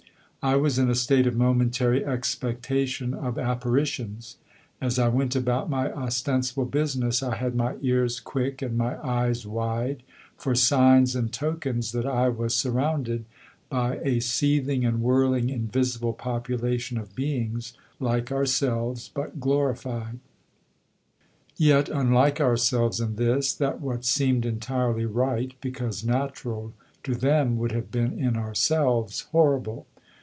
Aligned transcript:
I 0.43 0.55
was 0.55 0.79
in 0.79 0.89
a 0.89 0.95
state 0.95 1.27
of 1.27 1.35
momentary 1.37 2.03
expectation 2.03 3.13
of 3.13 3.37
apparitions; 3.37 4.37
as 4.81 4.97
I 4.97 5.07
went 5.07 5.35
about 5.35 5.69
my 5.69 5.91
ostensible 5.91 6.65
business 6.65 7.21
I 7.21 7.35
had 7.35 7.53
my 7.55 7.75
ears 7.83 8.19
quick 8.19 8.63
and 8.63 8.75
my 8.75 8.99
eyes 9.07 9.45
wide 9.45 10.01
for 10.35 10.55
signs 10.55 11.15
and 11.15 11.31
tokens 11.31 11.91
that 11.91 12.07
I 12.07 12.29
was 12.29 12.55
surrounded 12.55 13.25
by 13.69 13.97
a 14.03 14.19
seething 14.19 14.83
and 14.83 15.03
whirling 15.03 15.51
invisible 15.51 16.13
population 16.13 16.97
of 16.97 17.13
beings, 17.15 17.73
like 17.99 18.31
ourselves, 18.31 19.11
but 19.13 19.39
glorified: 19.39 20.17
yet 21.55 21.87
unlike 21.87 22.41
ourselves 22.41 22.99
in 22.99 23.15
this, 23.15 23.53
that 23.53 23.79
what 23.79 24.05
seemed 24.05 24.47
entirely 24.47 25.05
right, 25.05 25.53
because 25.61 26.03
natural, 26.03 26.73
to 27.03 27.13
them 27.13 27.57
would 27.59 27.73
have 27.73 27.91
been 27.91 28.17
in 28.17 28.35
ourselves 28.35 29.27
horrible. 29.31 29.85